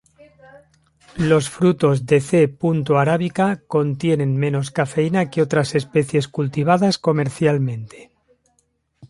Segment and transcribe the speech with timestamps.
[1.29, 2.57] Los frutos de "C.
[2.97, 8.09] arabica" contienen menos cafeína que otras especies cultivadas comercialmente.